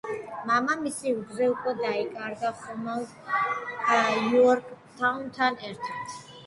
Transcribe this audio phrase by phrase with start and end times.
[0.51, 3.15] მამამისი უგზო-უკვლოდ დაიკარგა ხომალდ
[4.01, 6.23] იორკთაუნთან ერთად.